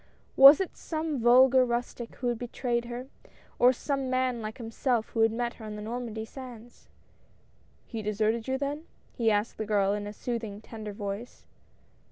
[0.35, 3.05] Was it some vulgar rustic who had betrayed her,
[3.59, 6.87] or some man like himself who had met her on the Normandy sands?
[7.85, 11.45] "He deserted you, then?" he asked the girl, in a soothing, tender voice.